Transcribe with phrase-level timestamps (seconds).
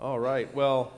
[0.00, 0.52] All right.
[0.54, 0.92] Well,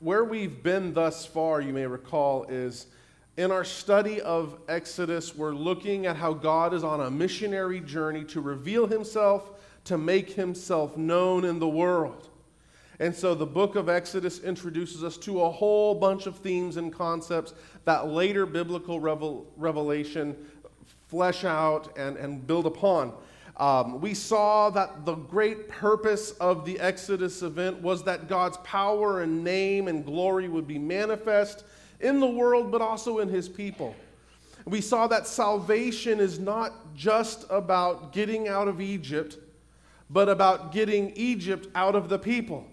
[0.00, 2.88] where we've been thus far, you may recall, is
[3.36, 8.24] in our study of Exodus, we're looking at how God is on a missionary journey
[8.24, 9.52] to reveal himself,
[9.84, 12.28] to make himself known in the world.
[12.98, 16.92] And so the book of Exodus introduces us to a whole bunch of themes and
[16.92, 17.54] concepts
[17.84, 20.36] that later biblical revel- revelation
[21.06, 23.12] flesh out and, and build upon.
[23.60, 29.20] Um, we saw that the great purpose of the Exodus event was that God's power
[29.20, 31.64] and name and glory would be manifest
[32.00, 33.94] in the world, but also in his people.
[34.64, 39.36] We saw that salvation is not just about getting out of Egypt,
[40.08, 42.66] but about getting Egypt out of the people.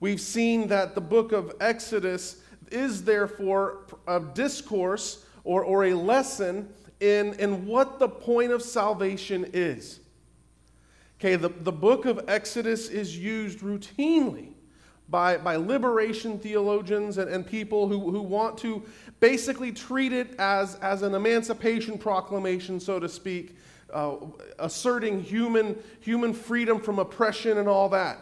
[0.00, 2.36] We've seen that the book of Exodus
[2.70, 9.50] is therefore a discourse or, or a lesson in, in what the point of salvation
[9.52, 9.98] is.
[11.18, 14.52] Okay, the, the book of Exodus is used routinely
[15.08, 18.82] by, by liberation theologians and, and people who, who want to
[19.20, 23.56] basically treat it as, as an emancipation proclamation, so to speak,
[23.92, 24.16] uh,
[24.58, 28.18] asserting human, human freedom from oppression and all that.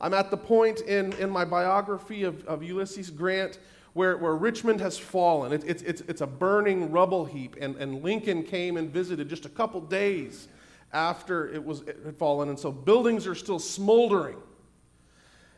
[0.00, 3.58] I'm at the point in, in my biography of, of Ulysses Grant
[3.96, 5.54] where, where Richmond has fallen.
[5.54, 9.46] It, it, it's, it's a burning rubble heap, and, and Lincoln came and visited just
[9.46, 10.48] a couple days
[10.92, 14.36] after it, was, it had fallen, and so buildings are still smoldering.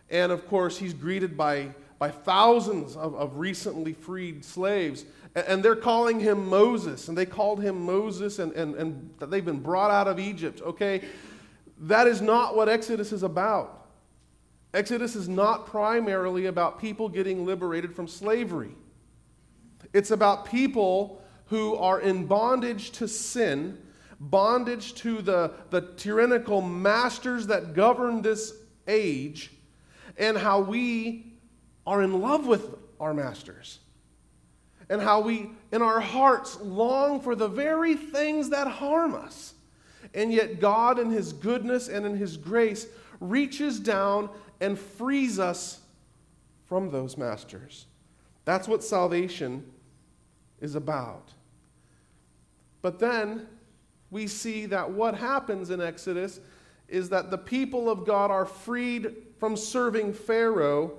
[0.08, 5.62] And of course, he's greeted by, by thousands of, of recently freed slaves, and, and
[5.64, 9.90] they're calling him Moses, and they called him Moses, and, and, and they've been brought
[9.90, 11.02] out of Egypt, okay?
[11.80, 13.77] That is not what Exodus is about.
[14.78, 18.76] Exodus is not primarily about people getting liberated from slavery.
[19.92, 23.76] It's about people who are in bondage to sin,
[24.20, 28.52] bondage to the, the tyrannical masters that govern this
[28.86, 29.50] age,
[30.16, 31.32] and how we
[31.84, 33.80] are in love with our masters.
[34.88, 39.54] And how we, in our hearts, long for the very things that harm us.
[40.14, 42.86] And yet, God, in His goodness and in His grace,
[43.18, 44.30] reaches down
[44.60, 45.80] and frees us
[46.66, 47.86] from those masters.
[48.44, 49.64] That's what salvation
[50.60, 51.32] is about.
[52.82, 53.46] But then
[54.10, 56.40] we see that what happens in Exodus
[56.88, 60.92] is that the people of God are freed from serving Pharaoh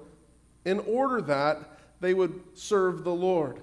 [0.66, 3.62] in order that they would serve the Lord.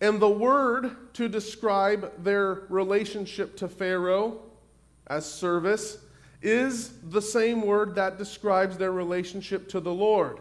[0.00, 4.40] And the word to describe their relationship to Pharaoh
[5.06, 5.98] as service
[6.42, 10.40] is the same word that describes their relationship to the Lord.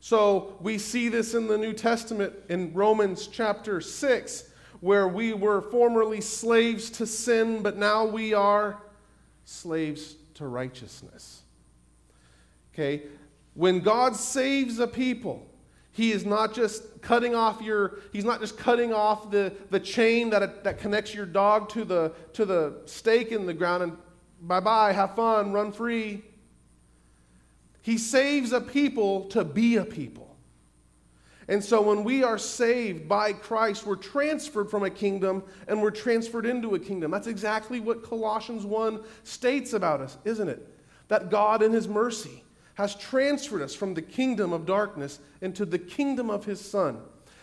[0.00, 4.44] So we see this in the New Testament in Romans chapter 6,
[4.80, 8.80] where we were formerly slaves to sin, but now we are
[9.44, 11.42] slaves to righteousness.
[12.72, 13.02] Okay?
[13.54, 15.46] When God saves a people,
[15.92, 20.30] he is not just cutting off your he's not just cutting off the, the chain
[20.30, 23.96] that, that connects your dog to the to the stake in the ground and
[24.40, 26.22] bye bye, have fun, run free.
[27.82, 30.36] He saves a people to be a people.
[31.48, 35.90] And so when we are saved by Christ, we're transferred from a kingdom and we're
[35.90, 37.10] transferred into a kingdom.
[37.10, 40.64] That's exactly what Colossians 1 states about us, isn't it?
[41.08, 45.78] That God, in His mercy, has transferred us from the kingdom of darkness into the
[45.78, 47.00] kingdom of His Son.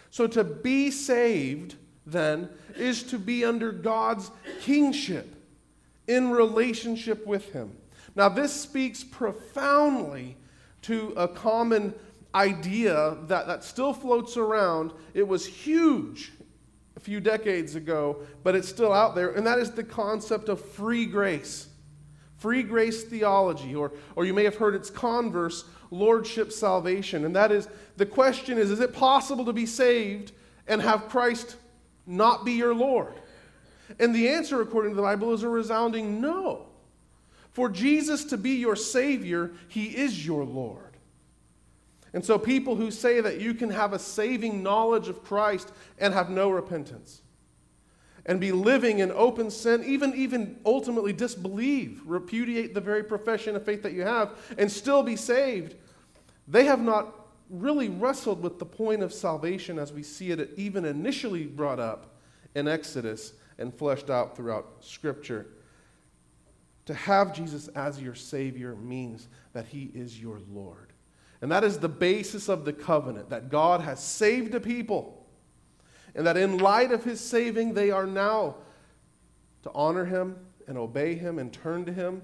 [0.09, 1.75] So to be saved,
[2.05, 2.47] then,
[2.77, 4.31] is to be under God's
[4.61, 5.36] kingship
[6.07, 7.75] in relationship with Him.
[8.15, 10.37] Now, this speaks profoundly
[10.83, 11.93] to a common
[12.33, 14.93] idea that, that still floats around.
[15.13, 16.31] It was huge
[16.95, 20.63] a few decades ago, but it's still out there, and that is the concept of
[20.63, 21.67] free grace.
[22.37, 27.25] Free grace theology, or, or you may have heard its converse, lordship salvation.
[27.25, 30.31] And that is the question is is it possible to be saved
[30.67, 31.55] and have Christ
[32.05, 33.13] not be your Lord?
[33.99, 36.67] And the answer, according to the Bible, is a resounding no.
[37.51, 40.83] For Jesus to be your Savior, He is your Lord.
[42.13, 46.13] And so, people who say that you can have a saving knowledge of Christ and
[46.13, 47.21] have no repentance,
[48.25, 53.65] and be living in open sin, even, even ultimately disbelieve, repudiate the very profession of
[53.65, 55.75] faith that you have, and still be saved,
[56.47, 57.13] they have not
[57.49, 62.15] really wrestled with the point of salvation as we see it even initially brought up
[62.55, 65.47] in Exodus and fleshed out throughout Scripture.
[66.85, 70.93] To have Jesus as your Savior means that He is your Lord.
[71.41, 75.25] And that is the basis of the covenant that God has saved a people.
[76.15, 78.55] And that in light of His saving, they are now
[79.63, 80.37] to honor Him
[80.67, 82.21] and obey Him and turn to Him.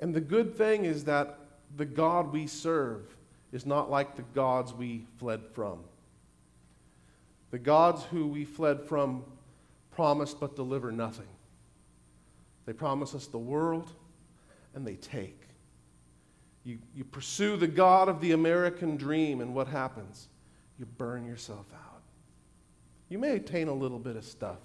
[0.00, 1.38] And the good thing is that
[1.76, 3.14] the God we serve
[3.52, 5.80] is not like the gods we fled from.
[7.50, 9.24] The gods who we fled from
[10.00, 11.28] promise but deliver nothing.
[12.64, 13.92] They promise us the world
[14.74, 15.42] and they take.
[16.64, 20.28] You, you pursue the God of the American dream, and what happens?
[20.78, 22.00] You burn yourself out.
[23.10, 24.60] You may attain a little bit of stuff,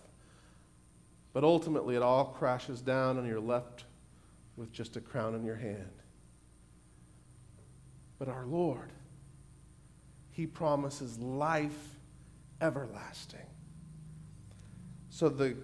[1.34, 3.84] but ultimately it all crashes down and you're left
[4.56, 5.92] with just a crown in your hand.
[8.20, 8.94] But our Lord,
[10.32, 11.90] He promises life
[12.62, 13.50] everlasting.
[15.16, 15.56] So the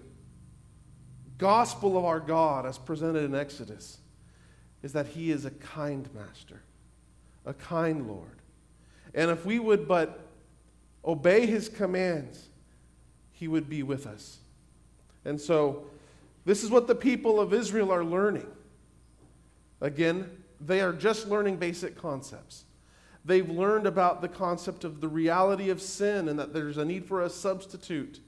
[1.36, 3.98] gospel of our God, as presented in Exodus,
[4.82, 6.62] is that He is a kind master,
[7.44, 8.38] a kind Lord.
[9.12, 10.20] And if we would but
[11.04, 12.48] obey His commands,
[13.30, 14.38] He would be with us.
[15.26, 15.84] And so,
[16.46, 18.50] this is what the people of Israel are learning.
[19.82, 20.30] Again,
[20.62, 22.64] they are just learning basic concepts.
[23.22, 27.04] They've learned about the concept of the reality of sin and that there's a need
[27.04, 28.20] for a substitute.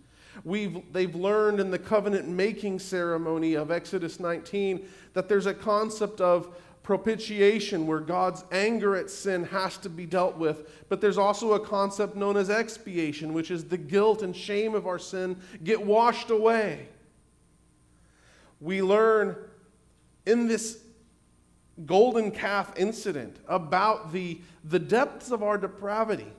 [0.43, 6.21] We've, they've learned in the covenant making ceremony of Exodus 19 that there's a concept
[6.21, 10.87] of propitiation where God's anger at sin has to be dealt with.
[10.89, 14.87] But there's also a concept known as expiation, which is the guilt and shame of
[14.87, 16.89] our sin get washed away.
[18.61, 19.37] We learn
[20.27, 20.79] in this
[21.87, 26.33] golden calf incident about the, the depths of our depravity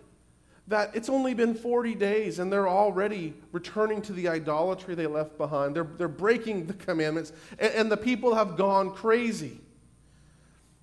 [0.68, 5.38] that it's only been 40 days and they're already returning to the idolatry they left
[5.38, 5.76] behind.
[5.76, 9.60] They're, they're breaking the commandments, and, and the people have gone crazy.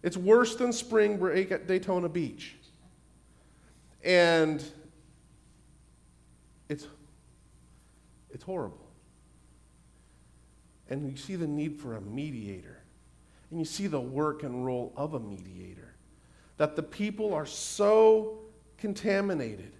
[0.02, 2.56] It's worse than spring break at Daytona Beach.
[4.04, 4.62] And
[6.68, 6.86] it's,
[8.30, 8.78] it's horrible.
[10.88, 12.82] And you see the need for a mediator.
[13.50, 15.94] And you see the work and role of a mediator.
[16.56, 18.41] That the people are so
[18.82, 19.70] contaminated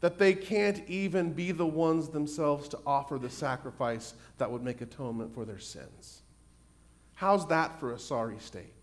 [0.00, 4.80] that they can't even be the ones themselves to offer the sacrifice that would make
[4.80, 6.22] atonement for their sins.
[7.14, 8.74] How's that for a sorry state?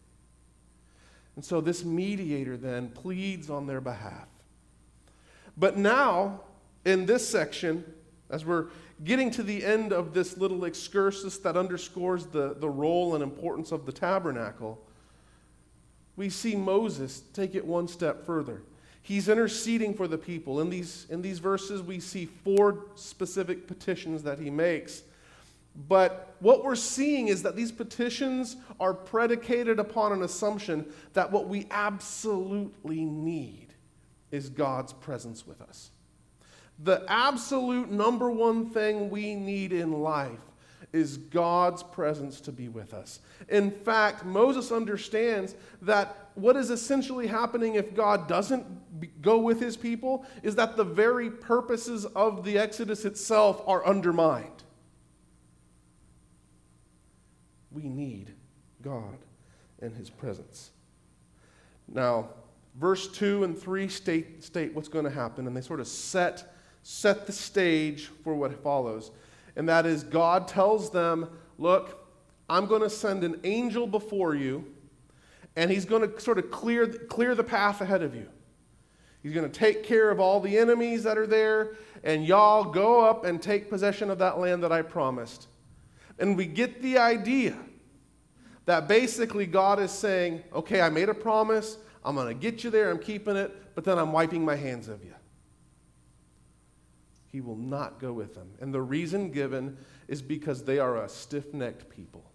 [1.38, 4.27] And so this mediator then pleads on their behalf.
[5.56, 6.42] But now,
[6.83, 7.85] in this section,
[8.30, 8.65] as we're
[9.06, 13.71] getting to the end of this little excursus that underscores the, the role and importance
[13.71, 14.85] of the tabernacle,
[16.18, 18.63] we see Moses take it one step further.
[19.09, 20.59] He's interceding for the people.
[20.59, 25.01] In these, in these verses, we see four specific petitions that he makes.
[25.88, 31.47] But what we're seeing is that these petitions are predicated upon an assumption that what
[31.47, 33.73] we absolutely need
[34.29, 35.89] is God's presence with us.
[36.77, 40.38] The absolute number one thing we need in life
[40.91, 43.19] is God's presence to be with us.
[43.47, 49.77] In fact, Moses understands that what is essentially happening if God doesn't go with his
[49.77, 54.63] people is that the very purposes of the Exodus itself are undermined.
[57.71, 58.33] We need
[58.81, 59.18] God
[59.81, 60.71] and his presence.
[61.88, 62.30] Now,
[62.80, 66.53] verse 2 and 3 state, state what's going to happen, and they sort of set,
[66.83, 69.12] set the stage for what follows.
[69.55, 72.07] And that is, God tells them, Look,
[72.49, 74.65] I'm going to send an angel before you,
[75.55, 78.27] and he's going to sort of clear, clear the path ahead of you.
[79.21, 83.01] He's going to take care of all the enemies that are there, and y'all go
[83.01, 85.47] up and take possession of that land that I promised.
[86.18, 87.57] And we get the idea
[88.65, 92.69] that basically God is saying, okay, I made a promise, I'm going to get you
[92.69, 95.13] there, I'm keeping it, but then I'm wiping my hands of you.
[97.31, 98.50] He will not go with them.
[98.59, 102.31] And the reason given is because they are a stiff necked people.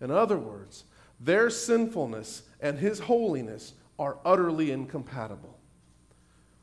[0.00, 0.84] In other words,
[1.20, 5.58] their sinfulness and his holiness are utterly incompatible.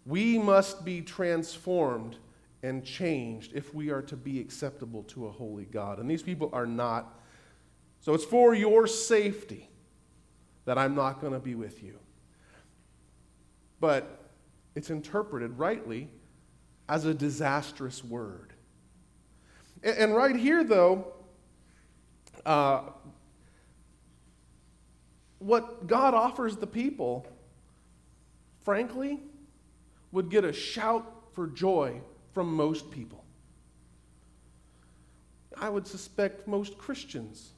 [0.05, 2.17] We must be transformed
[2.63, 5.99] and changed if we are to be acceptable to a holy God.
[5.99, 7.19] And these people are not.
[8.01, 9.69] So it's for your safety
[10.65, 11.97] that I'm not going to be with you.
[13.79, 14.29] But
[14.75, 16.09] it's interpreted rightly
[16.87, 18.53] as a disastrous word.
[19.83, 21.13] And, right here, though,
[22.45, 22.81] uh,
[25.39, 27.25] what God offers the people,
[28.63, 29.19] frankly,
[30.11, 31.99] would get a shout for joy
[32.33, 33.23] from most people.
[35.57, 37.51] I would suspect most Christians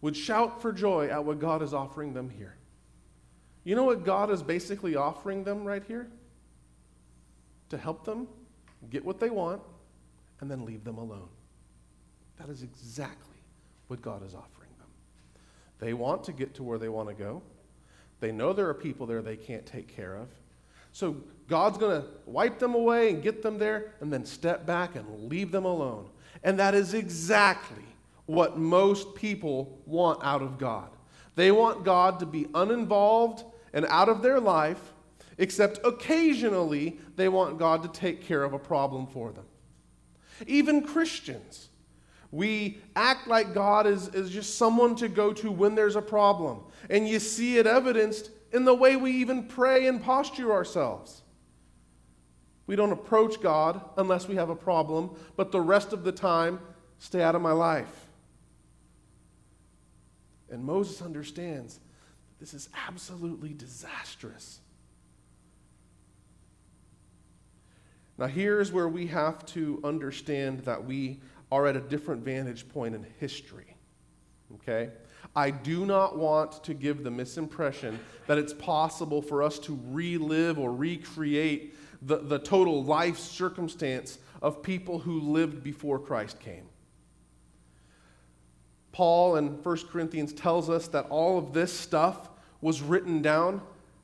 [0.00, 2.56] would shout for joy at what God is offering them here.
[3.64, 6.10] You know what God is basically offering them right here?
[7.72, 8.28] To help them
[8.90, 9.62] get what they want
[10.40, 11.30] and then leave them alone.
[12.36, 13.38] That is exactly
[13.86, 14.88] what God is offering them.
[15.78, 17.40] They want to get to where they want to go,
[18.20, 20.28] They know there are people there they can't take care of.
[20.92, 21.16] So
[21.48, 25.30] God's going to wipe them away and get them there and then step back and
[25.30, 26.10] leave them alone.
[26.44, 27.86] And that is exactly
[28.26, 30.90] what most people want out of God.
[31.36, 34.92] They want God to be uninvolved and out of their life,
[35.38, 39.44] except occasionally they want God to take care of a problem for them.
[40.46, 41.68] Even Christians,
[42.30, 46.60] we act like God is, is just someone to go to when there's a problem.
[46.88, 51.22] And you see it evidenced in the way we even pray and posture ourselves.
[52.66, 56.60] We don't approach God unless we have a problem, but the rest of the time,
[56.98, 58.06] stay out of my life.
[60.50, 64.60] And Moses understands that this is absolutely disastrous.
[68.18, 72.94] Now, here's where we have to understand that we are at a different vantage point
[72.94, 73.76] in history.
[74.54, 74.90] Okay?
[75.34, 80.58] I do not want to give the misimpression that it's possible for us to relive
[80.58, 86.68] or recreate the, the total life circumstance of people who lived before Christ came.
[88.90, 92.28] Paul in 1 Corinthians tells us that all of this stuff
[92.60, 93.62] was written down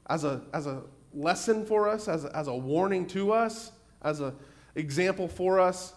[0.08, 3.72] as a, as a lesson for us, as a, as a warning to us,
[4.02, 4.34] as an
[4.74, 5.94] example for us.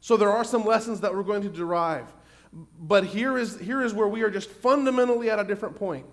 [0.00, 2.12] So there are some lessons that we're going to derive.
[2.80, 6.06] But here is, here is where we are just fundamentally at a different point.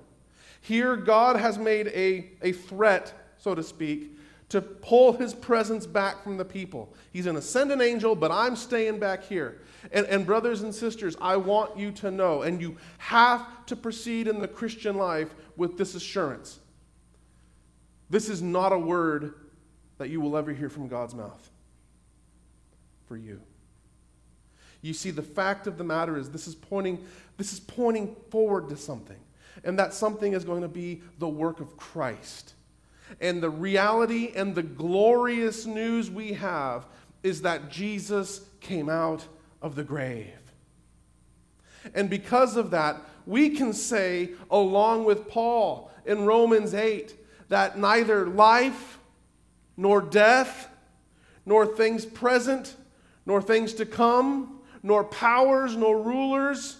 [0.62, 4.18] Here, God has made a, a threat, so to speak,
[4.50, 6.94] to pull his presence back from the people.
[7.14, 9.62] He's an ascendant angel, but I'm staying back here.
[9.92, 14.28] And, and, brothers and sisters, I want you to know, and you have to proceed
[14.28, 16.60] in the Christian life with this assurance.
[18.10, 19.36] This is not a word
[19.98, 21.50] that you will ever hear from God's mouth
[23.08, 23.42] for you.
[24.82, 27.04] You see, the fact of the matter is this is pointing,
[27.38, 29.18] this is pointing forward to something.
[29.64, 32.54] And that something is going to be the work of Christ.
[33.22, 36.86] And the reality and the glorious news we have
[37.24, 39.26] is that Jesus came out
[39.62, 40.28] of the grave.
[41.94, 47.16] And because of that, we can say, along with Paul in Romans 8,
[47.50, 49.00] that neither life
[49.78, 50.70] nor death,
[51.46, 52.76] nor things present,
[53.26, 56.78] nor things to come, nor powers, nor rulers,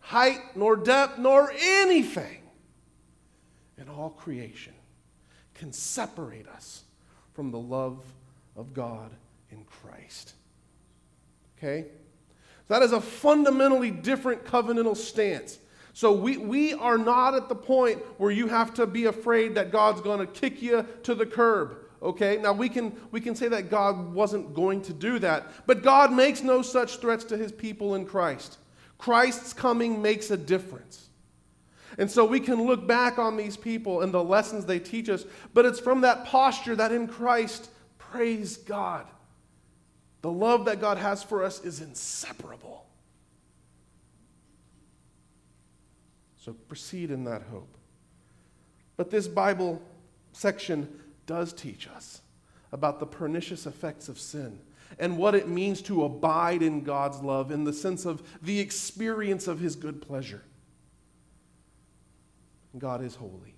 [0.00, 2.42] height, nor depth, nor anything
[3.78, 4.74] in all creation
[5.54, 6.84] can separate us
[7.32, 8.02] from the love
[8.56, 9.10] of God
[9.50, 10.34] in Christ.
[11.58, 11.86] Okay?
[12.68, 15.58] That is a fundamentally different covenantal stance.
[15.92, 19.72] So we, we are not at the point where you have to be afraid that
[19.72, 21.76] God's going to kick you to the curb.
[22.02, 25.82] Okay, now we can, we can say that God wasn't going to do that, but
[25.82, 28.56] God makes no such threats to his people in Christ.
[28.96, 31.08] Christ's coming makes a difference.
[31.98, 35.24] And so we can look back on these people and the lessons they teach us,
[35.52, 39.06] but it's from that posture that in Christ, praise God.
[40.22, 42.86] The love that God has for us is inseparable.
[46.38, 47.76] So proceed in that hope.
[48.96, 49.82] But this Bible
[50.32, 50.88] section
[51.30, 52.22] does teach us
[52.72, 54.58] about the pernicious effects of sin
[54.98, 59.46] and what it means to abide in God's love in the sense of the experience
[59.46, 60.42] of His good pleasure.
[62.76, 63.54] God is holy,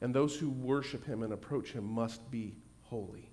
[0.00, 3.28] and those who worship Him and approach Him must be holy.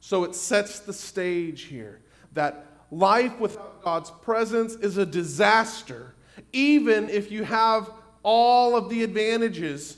[0.00, 2.02] So it sets the stage here
[2.34, 6.14] that life without God's presence is a disaster,
[6.52, 7.90] even if you have
[8.22, 9.96] all of the advantages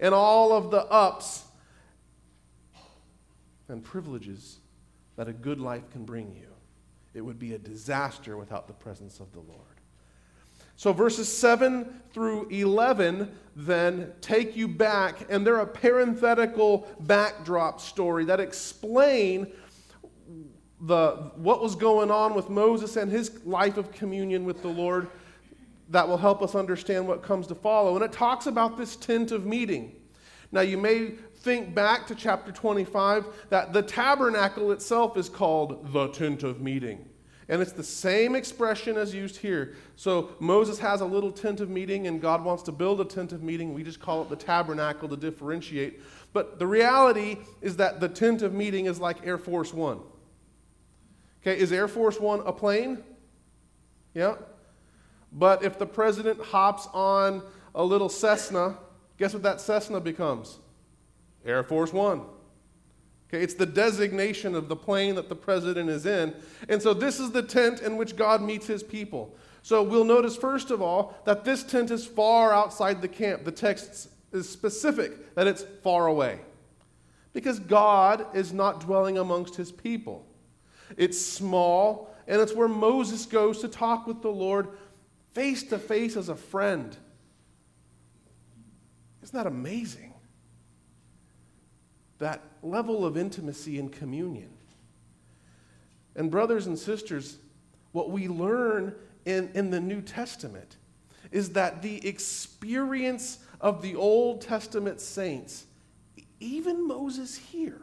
[0.00, 1.42] and all of the ups
[3.68, 4.58] and privileges
[5.16, 6.48] that a good life can bring you.
[7.14, 9.60] It would be a disaster without the presence of the Lord.
[10.78, 18.26] So, verses 7 through 11 then take you back, and they're a parenthetical backdrop story
[18.26, 19.46] that explain
[20.82, 25.08] the, what was going on with Moses and his life of communion with the Lord
[25.88, 27.96] that will help us understand what comes to follow.
[27.96, 29.94] And it talks about this tent of meeting.
[30.52, 31.12] Now, you may
[31.46, 37.08] think back to chapter 25 that the tabernacle itself is called the tent of meeting.
[37.48, 39.76] And it's the same expression as used here.
[39.94, 43.30] So Moses has a little tent of meeting, and God wants to build a tent
[43.30, 43.72] of meeting.
[43.72, 46.00] We just call it the tabernacle to differentiate.
[46.32, 50.00] But the reality is that the tent of meeting is like Air Force One.
[51.42, 53.04] Okay, is Air Force One a plane?
[54.14, 54.34] Yeah.
[55.32, 57.40] But if the president hops on
[57.72, 58.78] a little Cessna,
[59.16, 60.58] guess what that Cessna becomes?
[61.46, 62.22] Air Force One.
[63.28, 66.34] Okay, it's the designation of the plane that the president is in.
[66.68, 69.34] And so this is the tent in which God meets his people.
[69.62, 73.44] So we'll notice, first of all, that this tent is far outside the camp.
[73.44, 76.40] The text is specific that it's far away.
[77.32, 80.24] Because God is not dwelling amongst his people.
[80.96, 84.68] It's small, and it's where Moses goes to talk with the Lord
[85.32, 86.96] face to face as a friend.
[89.22, 90.14] Isn't that amazing?
[92.18, 94.50] That level of intimacy and communion.
[96.14, 97.36] And, brothers and sisters,
[97.92, 98.94] what we learn
[99.24, 100.76] in, in the New Testament
[101.30, 105.66] is that the experience of the Old Testament saints,
[106.40, 107.82] even Moses here,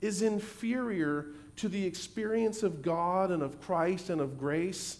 [0.00, 4.98] is inferior to the experience of God and of Christ and of grace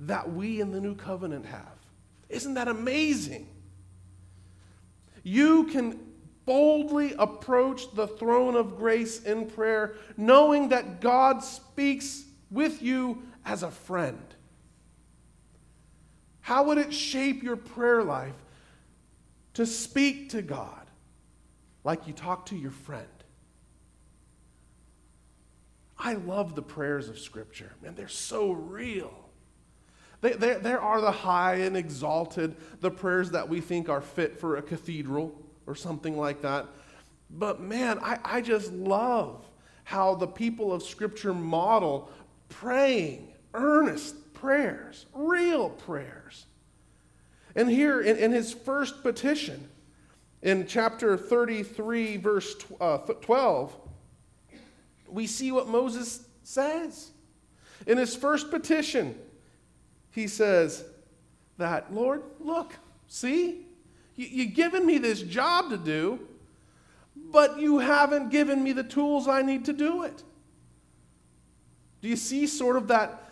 [0.00, 1.78] that we in the new covenant have.
[2.28, 3.48] Isn't that amazing?
[5.22, 6.00] You can
[6.50, 13.62] boldly approach the throne of grace in prayer, knowing that God speaks with you as
[13.62, 14.34] a friend.
[16.40, 18.34] How would it shape your prayer life
[19.54, 20.90] to speak to God
[21.84, 23.06] like you talk to your friend?
[25.96, 29.14] I love the prayers of Scripture, and they're so real.
[30.20, 34.36] They, they, there are the high and exalted, the prayers that we think are fit
[34.36, 36.66] for a cathedral or something like that.
[37.30, 39.44] But man, I, I just love
[39.84, 42.10] how the people of Scripture model
[42.48, 46.46] praying earnest prayers, real prayers.
[47.54, 49.68] And here in, in his first petition,
[50.42, 53.76] in chapter 33, verse uh, 12,
[55.08, 57.10] we see what Moses says.
[57.86, 59.16] In his first petition,
[60.10, 60.84] he says
[61.58, 62.72] that, Lord, look,
[63.08, 63.66] see,
[64.16, 66.20] you, you've given me this job to do,
[67.16, 70.22] but you haven't given me the tools I need to do it.
[72.02, 73.30] Do you see sort of that,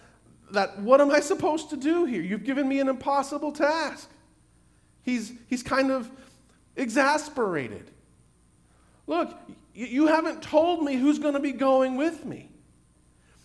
[0.52, 2.22] that what am I supposed to do here?
[2.22, 4.10] You've given me an impossible task.
[5.02, 6.10] He's, he's kind of
[6.76, 7.90] exasperated.
[9.06, 9.34] Look,
[9.74, 12.50] you haven't told me who's going to be going with me.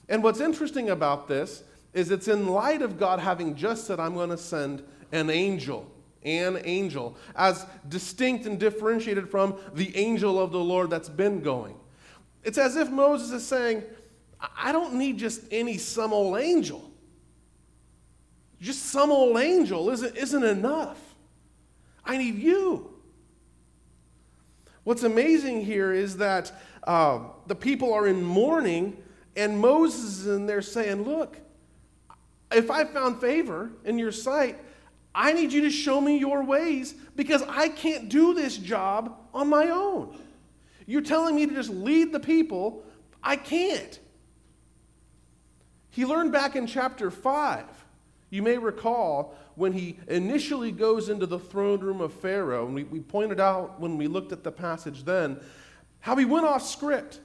[0.09, 4.15] And what's interesting about this is it's in light of God having just said, I'm
[4.15, 5.89] going to send an angel,
[6.23, 11.75] an angel, as distinct and differentiated from the angel of the Lord that's been going.
[12.43, 13.83] It's as if Moses is saying,
[14.57, 16.91] I don't need just any some old angel.
[18.59, 20.99] Just some old angel isn't, isn't enough.
[22.05, 22.93] I need you.
[24.83, 26.51] What's amazing here is that
[26.83, 28.97] uh, the people are in mourning,
[29.35, 31.37] and Moses is in there saying, Look,
[32.51, 34.59] if I found favor in your sight,
[35.15, 39.47] I need you to show me your ways because I can't do this job on
[39.49, 40.17] my own.
[40.85, 42.83] You're telling me to just lead the people.
[43.21, 43.99] I can't.
[45.91, 47.65] He learned back in chapter 5,
[48.31, 52.83] you may recall, when he initially goes into the throne room of Pharaoh, and we,
[52.85, 55.39] we pointed out when we looked at the passage then,
[55.99, 57.19] how he went off script.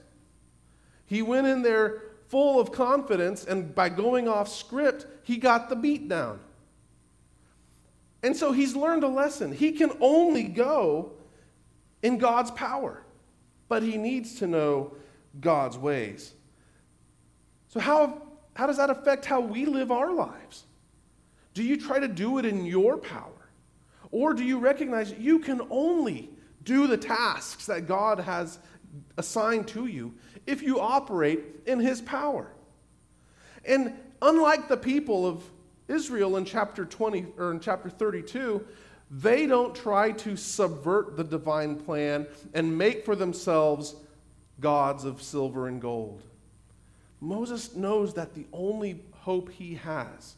[1.07, 5.75] He went in there full of confidence, and by going off script, he got the
[5.75, 6.39] beat down.
[8.21, 9.51] And so he's learned a lesson.
[9.51, 11.13] He can only go
[12.01, 13.03] in God's power,
[13.67, 14.93] but he needs to know
[15.39, 16.33] God's ways.
[17.69, 18.21] So, how
[18.55, 20.65] how does that affect how we live our lives?
[21.53, 23.49] Do you try to do it in your power?
[24.11, 26.29] Or do you recognize you can only
[26.63, 28.59] do the tasks that God has
[29.17, 30.13] assigned to you
[30.45, 32.51] if you operate in His power?
[33.65, 35.43] And unlike the people of
[35.89, 38.65] Israel in chapter 20 or in chapter 32,
[39.11, 43.95] they don't try to subvert the divine plan and make for themselves
[44.59, 46.21] gods of silver and gold.
[47.19, 50.35] Moses knows that the only hope he has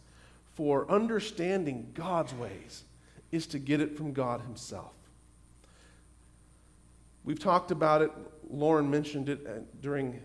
[0.54, 2.84] for understanding God's ways
[3.32, 4.94] is to get it from God himself.
[7.24, 8.12] We've talked about it,
[8.50, 10.20] Lauren mentioned it uh, during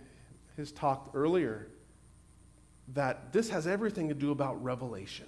[0.56, 1.68] his talk earlier,
[2.94, 5.27] that this has everything to do about revelation.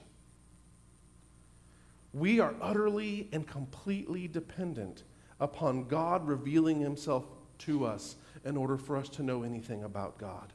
[2.13, 5.03] We are utterly and completely dependent
[5.41, 7.25] upon God revealing himself
[7.59, 10.53] to us in order for us to know anything about God.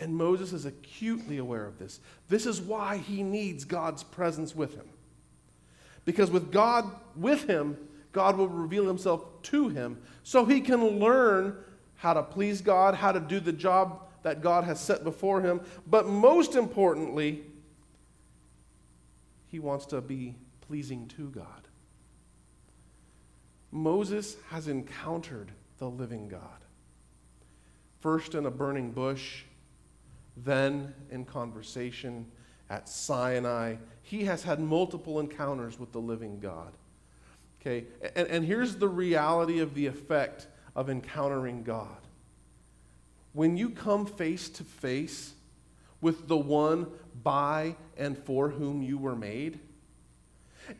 [0.00, 2.00] And Moses is acutely aware of this.
[2.28, 4.86] This is why he needs God's presence with him.
[6.04, 7.76] Because with God with him,
[8.12, 11.56] God will reveal himself to him so he can learn
[11.96, 15.60] how to please God, how to do the job that God has set before him.
[15.86, 17.44] But most importantly,
[19.52, 21.68] he wants to be pleasing to God.
[23.70, 26.40] Moses has encountered the living God.
[28.00, 29.44] First in a burning bush,
[30.36, 32.26] then in conversation
[32.68, 33.76] at Sinai.
[34.02, 36.72] He has had multiple encounters with the living God.
[37.60, 37.84] Okay,
[38.16, 42.05] and, and here's the reality of the effect of encountering God.
[43.36, 45.34] When you come face to face
[46.00, 46.86] with the one
[47.22, 49.60] by and for whom you were made,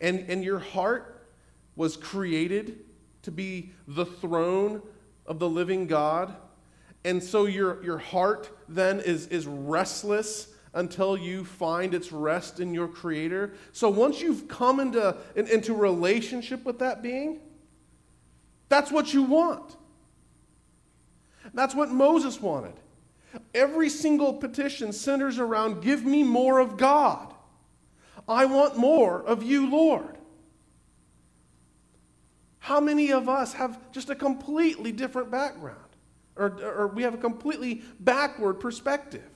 [0.00, 1.28] and, and your heart
[1.74, 2.78] was created
[3.24, 4.80] to be the throne
[5.26, 6.34] of the living God,
[7.04, 12.72] and so your, your heart then is, is restless until you find its rest in
[12.72, 13.52] your Creator.
[13.72, 17.38] So once you've come into, in, into relationship with that being,
[18.70, 19.76] that's what you want.
[21.56, 22.74] That's what Moses wanted.
[23.54, 27.32] Every single petition centers around give me more of God.
[28.28, 30.18] I want more of you, Lord.
[32.58, 35.78] How many of us have just a completely different background?
[36.36, 39.30] Or, or we have a completely backward perspective.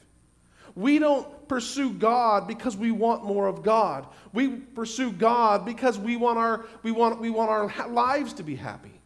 [0.75, 4.07] We don't pursue God because we want more of God.
[4.35, 8.57] We pursue God because we want our, we want, we want our lives to be
[8.57, 9.00] happy.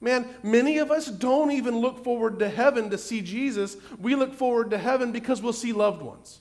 [0.00, 3.76] Man, many of us don't even look forward to heaven to see Jesus.
[3.98, 6.40] We look forward to heaven because we'll see loved ones.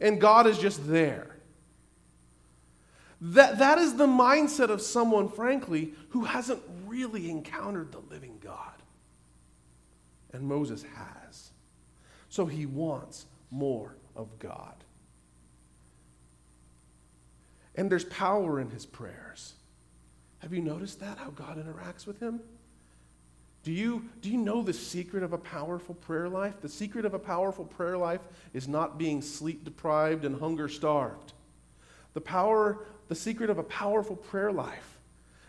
[0.00, 1.36] And God is just there.
[3.20, 8.58] That, that is the mindset of someone, frankly, who hasn't really encountered the living God.
[10.32, 11.50] And Moses has.
[12.30, 14.74] So he wants more of God.
[17.76, 19.54] And there's power in his prayers.
[20.42, 22.40] Have you noticed that, how God interacts with him?
[23.62, 26.60] Do you, do you know the secret of a powerful prayer life?
[26.60, 28.20] The secret of a powerful prayer life
[28.52, 31.32] is not being sleep deprived and hunger starved.
[32.14, 34.98] The power, the secret of a powerful prayer life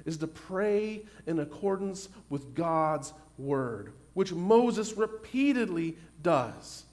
[0.05, 6.83] is to pray in accordance with God's word, which Moses repeatedly does.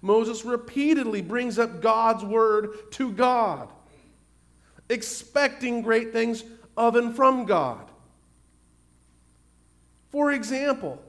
[0.00, 3.68] Moses repeatedly brings up God's word to God,
[4.88, 6.44] expecting great things
[6.76, 7.90] of and from God.
[10.10, 11.02] For example,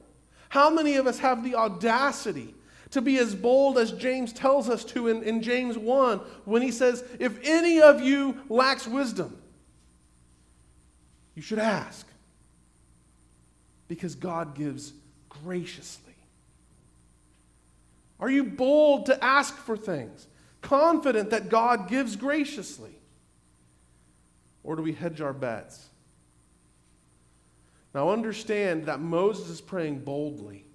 [0.48, 2.54] how many of us have the audacity
[2.90, 6.70] to be as bold as James tells us to in, in James 1 when he
[6.70, 9.36] says, If any of you lacks wisdom,
[11.34, 12.06] you should ask.
[13.88, 14.92] Because God gives
[15.28, 16.14] graciously.
[18.18, 20.26] Are you bold to ask for things,
[20.62, 22.96] confident that God gives graciously?
[24.66, 25.86] Or do we hedge our bets?
[27.94, 30.66] Now, understand that Moses is praying boldly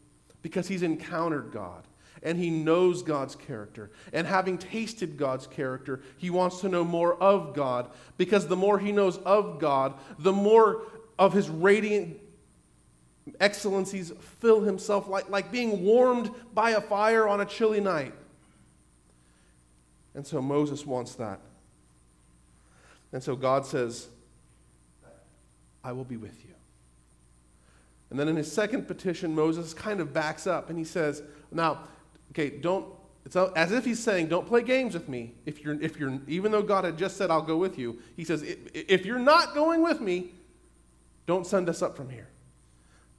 [0.41, 1.83] because he's encountered God
[2.23, 3.91] and he knows God's character.
[4.13, 8.79] And having tasted God's character, he wants to know more of God because the more
[8.79, 10.83] he knows of God, the more
[11.19, 12.17] of his radiant
[13.39, 18.13] excellencies fill himself like, like being warmed by a fire on a chilly night.
[20.15, 21.39] And so Moses wants that.
[23.13, 24.07] And so God says,
[25.83, 26.53] I will be with you.
[28.09, 31.79] And then in his second petition, Moses kind of backs up and he says, Now,
[32.31, 32.85] okay, don't,
[33.25, 35.33] it's as if he's saying, Don't play games with me.
[35.45, 38.23] If you're, if you're, even though God had just said, I'll go with you, he
[38.23, 38.43] says,
[38.73, 40.31] If you're not going with me,
[41.25, 42.27] don't send us up from here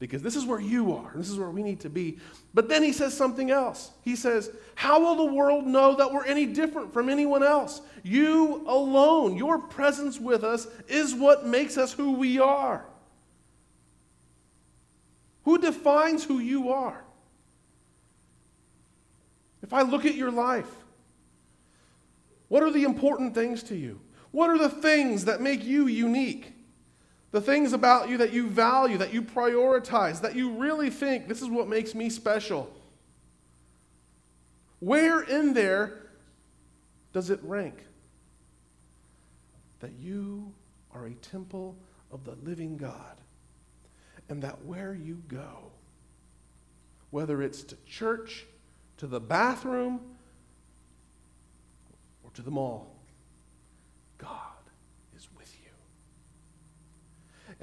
[0.03, 1.13] because this is where you are.
[1.15, 2.19] This is where we need to be.
[2.55, 3.93] But then he says something else.
[4.03, 7.81] He says, How will the world know that we're any different from anyone else?
[8.03, 12.85] You alone, your presence with us, is what makes us who we are.
[15.45, 17.05] Who defines who you are?
[19.63, 20.67] If I look at your life,
[22.49, 24.01] what are the important things to you?
[24.33, 26.55] What are the things that make you unique?
[27.33, 31.41] The things about you that you value, that you prioritize, that you really think this
[31.41, 32.71] is what makes me special.
[34.81, 35.95] Where in there
[37.15, 37.75] does it rank?
[39.81, 40.53] That you
[40.95, 41.75] are a temple
[42.13, 43.17] of the living God,
[44.29, 45.71] and that where you go,
[47.11, 48.45] whether it's to church,
[48.99, 50.01] to the bathroom,
[52.23, 52.95] or to the mall,
[54.19, 54.52] God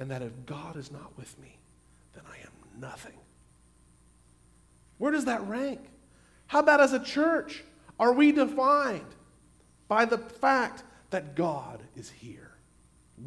[0.00, 1.58] and that if God is not with me,
[2.14, 3.18] then I am nothing.
[4.96, 5.80] Where does that rank?
[6.46, 7.62] How about as a church?
[7.98, 9.14] Are we defined
[9.88, 12.52] by the fact that God is here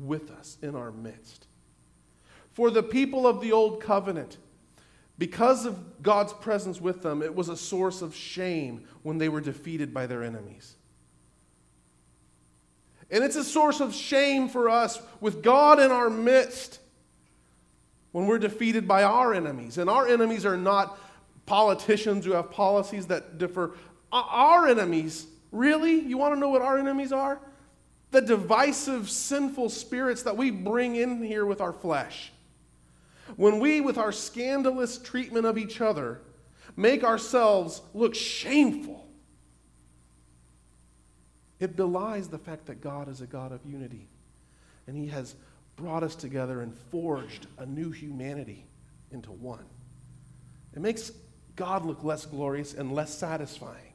[0.02, 1.46] with us in our midst?
[2.52, 4.38] For the people of the old covenant,
[5.20, 9.42] because of God's presence with them, it was a source of shame when they were
[9.42, 10.76] defeated by their enemies.
[13.12, 16.80] And it's a source of shame for us with God in our midst
[18.12, 19.78] when we're defeated by our enemies.
[19.78, 20.98] And our enemies are not
[21.46, 23.76] politicians who have policies that differ.
[24.12, 26.00] Our enemies, really?
[26.00, 27.40] You want to know what our enemies are?
[28.14, 32.32] the divisive, sinful spirits that we bring in here with our flesh.
[33.36, 36.22] When we, with our scandalous treatment of each other,
[36.78, 39.08] make ourselves look shameful,
[41.64, 44.10] it belies the fact that God is a God of unity.
[44.86, 45.34] And He has
[45.78, 48.66] brought us together and forged a new humanity
[49.12, 49.66] into one.
[50.76, 51.12] It makes
[51.56, 53.94] God look less glorious and less satisfying.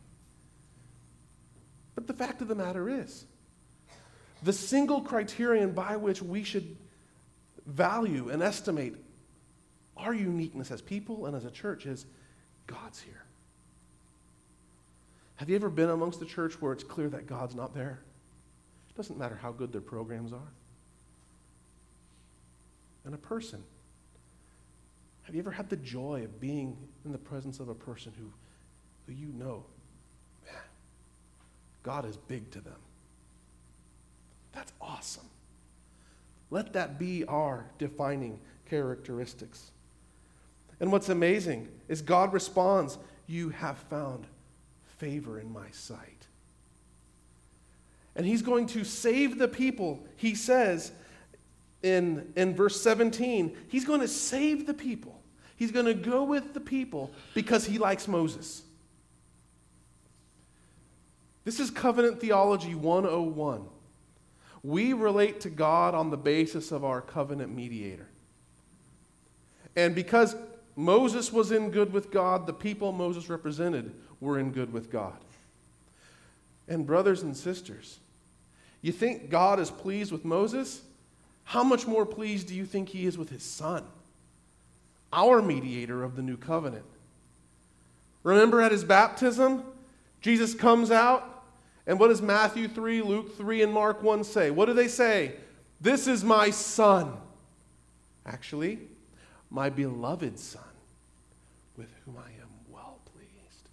[1.95, 3.27] But the fact of the matter is,
[4.43, 6.77] the single criterion by which we should
[7.67, 8.95] value and estimate
[9.95, 12.07] our uniqueness as people and as a church is
[12.67, 13.25] God's here.
[15.39, 18.01] Have you ever been amongst the church where it's clear that God's not there?
[18.91, 20.53] It doesn't matter how good their programs are.
[23.05, 23.63] And a person.
[25.23, 28.33] Have you ever had the joy of being in the presence of a person who,
[29.07, 29.63] who you know,
[30.45, 30.61] man,
[31.85, 32.75] God is big to them?
[34.53, 35.27] That's awesome.
[36.51, 39.71] Let that be our defining characteristics.
[40.81, 42.99] And what's amazing is God responds,
[43.29, 44.27] You have found
[44.99, 46.27] favor in my sight.
[48.15, 50.05] And he's going to save the people.
[50.17, 50.93] He says
[51.83, 55.23] in, in verse 17, he's going to save the people.
[55.57, 58.63] He's going to go with the people because he likes Moses.
[61.45, 63.65] This is covenant theology 101.
[64.63, 68.09] We relate to God on the basis of our covenant mediator.
[69.77, 70.37] And because
[70.77, 75.17] Moses was in good with God, the people Moses represented were in good with God.
[76.69, 77.99] And, brothers and sisters,
[78.83, 80.83] you think God is pleased with Moses?
[81.45, 83.85] How much more pleased do you think he is with his son,
[85.13, 86.85] our mediator of the new covenant?
[88.23, 89.63] Remember at his baptism,
[90.21, 91.45] Jesus comes out,
[91.87, 94.51] and what does Matthew 3, Luke 3, and Mark 1 say?
[94.51, 95.33] What do they say?
[95.81, 97.15] This is my son.
[98.27, 98.79] Actually,
[99.51, 100.61] my beloved son
[101.79, 103.69] with whom I am well pleased.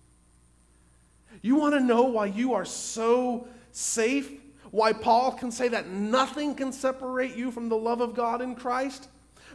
[1.46, 4.32] You want to know why you are so safe?
[4.72, 8.56] Why Paul can say that nothing can separate you from the love of God in
[8.56, 9.08] Christ?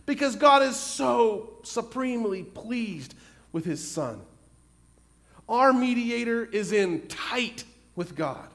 [0.06, 3.16] Because God is so supremely pleased
[3.50, 4.20] with his Son.
[5.48, 7.64] Our mediator is in tight
[7.96, 8.46] with God.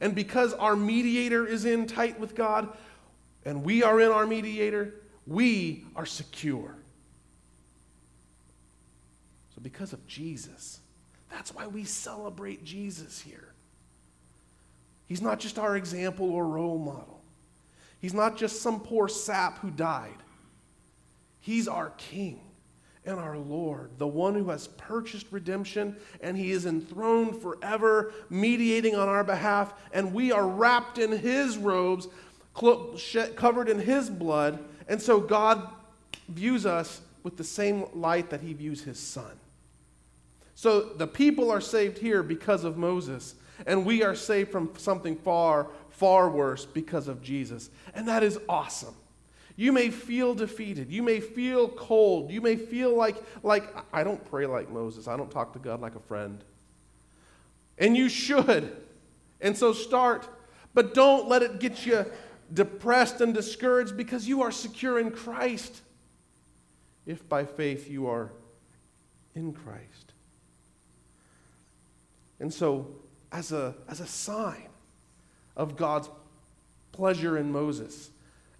[0.00, 2.68] And because our mediator is in tight with God,
[3.44, 4.94] and we are in our mediator,
[5.26, 6.76] we are secure
[9.56, 10.78] So, because of Jesus.
[11.32, 13.48] That's why we celebrate Jesus here.
[15.08, 17.20] He's not just our example or role model.
[18.00, 20.16] He's not just some poor sap who died.
[21.40, 22.38] He's our King
[23.06, 28.94] and our Lord, the one who has purchased redemption, and He is enthroned forever, mediating
[28.94, 32.08] on our behalf, and we are wrapped in His robes,
[33.34, 35.68] covered in His blood, and so God
[36.28, 39.32] views us with the same light that He views His Son.
[40.62, 43.34] So the people are saved here because of Moses,
[43.66, 47.68] and we are saved from something far, far worse because of Jesus.
[47.96, 48.94] And that is awesome.
[49.56, 50.88] You may feel defeated.
[50.88, 52.30] You may feel cold.
[52.30, 55.08] You may feel like, like I don't pray like Moses.
[55.08, 56.38] I don't talk to God like a friend.
[57.76, 58.70] And you should.
[59.40, 60.28] And so start.
[60.74, 62.06] But don't let it get you
[62.54, 65.80] depressed and discouraged because you are secure in Christ.
[67.04, 68.30] If by faith you are
[69.34, 70.11] in Christ.
[72.42, 72.88] And so,
[73.30, 74.66] as a, as a sign
[75.56, 76.10] of God's
[76.90, 78.10] pleasure in Moses,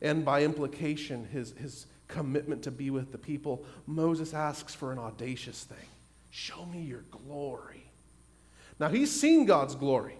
[0.00, 5.00] and by implication, his, his commitment to be with the people, Moses asks for an
[5.00, 5.88] audacious thing
[6.30, 7.82] Show me your glory.
[8.78, 10.14] Now, he's seen God's glory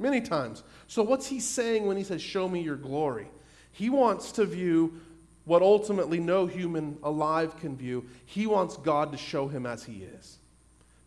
[0.00, 0.64] many times.
[0.88, 3.28] So, what's he saying when he says, Show me your glory?
[3.70, 5.00] He wants to view
[5.44, 8.06] what ultimately no human alive can view.
[8.26, 10.39] He wants God to show him as he is.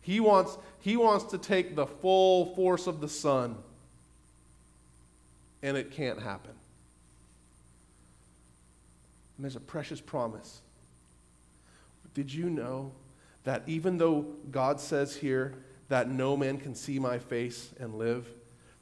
[0.04, 3.56] He wants, he wants to take the full force of the sun,
[5.62, 6.52] and it can't happen.
[9.36, 10.60] And there's a precious promise.
[12.12, 12.92] Did you know
[13.44, 15.54] that even though God says here
[15.88, 18.28] that no man can see my face and live,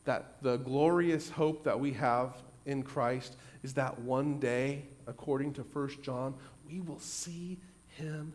[0.05, 2.35] that the glorious hope that we have
[2.67, 6.35] in Christ is that one day, according to 1 John,
[6.69, 7.59] we will see
[7.97, 8.35] him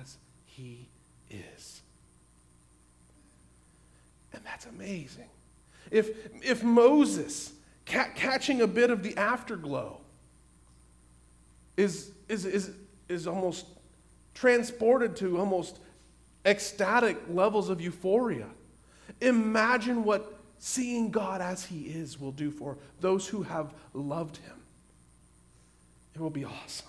[0.00, 0.88] as he
[1.30, 1.82] is.
[4.34, 5.28] And that's amazing.
[5.90, 6.10] If,
[6.42, 7.52] if Moses,
[7.86, 10.00] ca- catching a bit of the afterglow,
[11.76, 12.70] is, is, is,
[13.08, 13.66] is almost
[14.34, 15.78] transported to almost
[16.44, 18.46] ecstatic levels of euphoria,
[19.20, 24.56] imagine what seeing God as He is will do for those who have loved Him.
[26.14, 26.88] It will be awesome.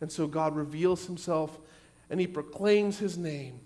[0.00, 1.58] And so God reveals Himself
[2.10, 3.60] and He proclaims His name.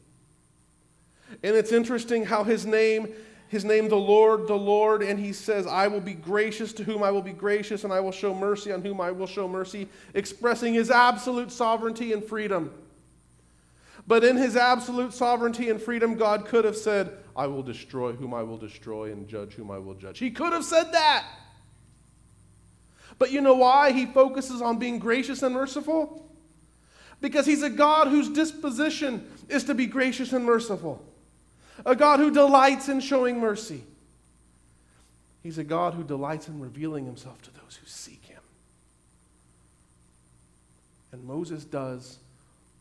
[1.43, 3.15] And it's interesting how His name
[3.49, 7.03] his name the Lord, the Lord, and he says, I will be gracious to whom
[7.03, 9.89] I will be gracious, and I will show mercy on whom I will show mercy,
[10.13, 12.71] expressing his absolute sovereignty and freedom.
[14.07, 18.35] But in his absolute sovereignty and freedom, God could have said, I will destroy whom
[18.35, 20.19] I will destroy and judge whom I will judge.
[20.19, 21.27] He could have said that.
[23.19, 26.31] But you know why he focuses on being gracious and merciful?
[27.21, 31.03] Because he's a God whose disposition is to be gracious and merciful
[31.85, 33.83] a God who delights in showing mercy.
[35.43, 38.41] He's a God who delights in revealing himself to those who seek him.
[41.13, 42.19] And Moses does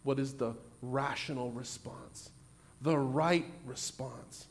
[0.04, 2.30] what is the rational response,
[2.82, 4.48] the right response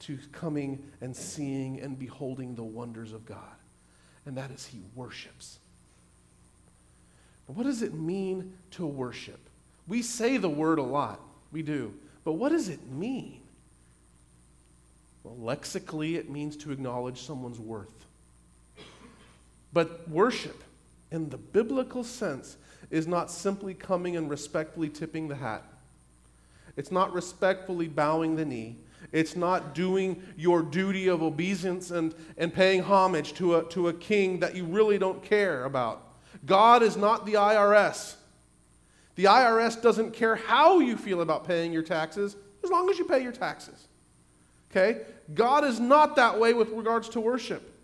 [0.00, 3.38] to coming and seeing and beholding the wonders of God.
[4.26, 5.58] And that is he worships.
[7.46, 9.40] What does it mean to worship?
[9.86, 11.94] We say the word a lot, we do.
[12.24, 13.37] But what does it mean?
[15.28, 17.92] Well, lexically, it means to acknowledge someone's worth.
[19.74, 20.62] But worship,
[21.10, 22.56] in the biblical sense,
[22.90, 25.64] is not simply coming and respectfully tipping the hat.
[26.78, 28.76] It's not respectfully bowing the knee.
[29.12, 33.92] It's not doing your duty of obeisance and, and paying homage to a, to a
[33.92, 36.02] king that you really don't care about.
[36.46, 38.14] God is not the IRS.
[39.16, 43.04] The IRS doesn't care how you feel about paying your taxes as long as you
[43.04, 43.87] pay your taxes.
[44.70, 45.00] Okay?
[45.34, 47.74] God is not that way with regards to worship.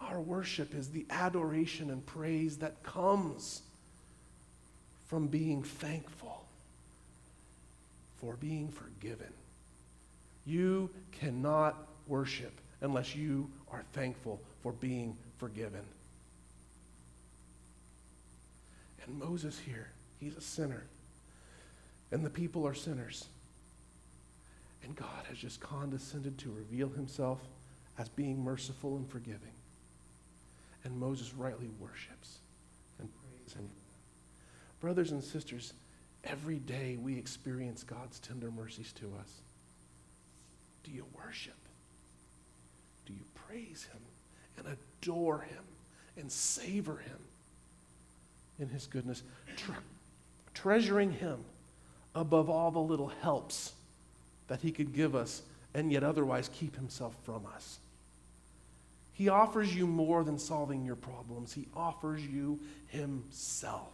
[0.00, 3.62] Our worship is the adoration and praise that comes
[5.06, 6.44] from being thankful
[8.16, 9.32] for being forgiven.
[10.44, 11.76] You cannot
[12.06, 15.82] worship unless you are thankful for being forgiven.
[19.04, 20.84] And Moses here, he's a sinner.
[22.10, 23.26] And the people are sinners.
[24.86, 27.40] And God has just condescended to reveal himself
[27.98, 29.50] as being merciful and forgiving.
[30.84, 32.38] And Moses rightly worships
[33.00, 33.68] and praise him.
[34.80, 35.72] Brothers and sisters,
[36.22, 39.40] every day we experience God's tender mercies to us.
[40.84, 41.58] Do you worship?
[43.06, 44.00] Do you praise him
[44.56, 45.64] and adore him
[46.16, 47.18] and savor him
[48.60, 49.24] in his goodness?
[49.56, 49.74] Tre-
[50.54, 51.44] treasuring him
[52.14, 53.72] above all the little helps
[54.48, 55.42] that he could give us
[55.74, 57.78] and yet otherwise keep himself from us.
[59.12, 63.92] He offers you more than solving your problems, he offers you himself.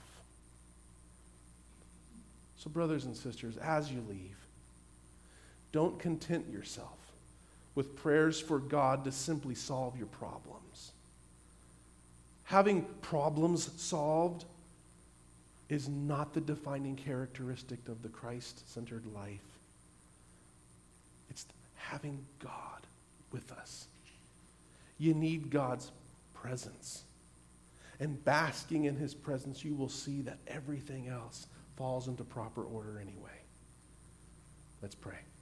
[2.56, 4.36] So, brothers and sisters, as you leave,
[5.72, 6.98] don't content yourself
[7.74, 10.92] with prayers for God to simply solve your problems.
[12.44, 14.44] Having problems solved
[15.68, 19.51] is not the defining characteristic of the Christ centered life
[21.90, 22.86] having God
[23.30, 23.86] with us.
[24.98, 25.90] You need God's
[26.34, 27.02] presence.
[27.98, 32.98] And basking in his presence, you will see that everything else falls into proper order
[33.00, 33.30] anyway.
[34.80, 35.18] Let's pray.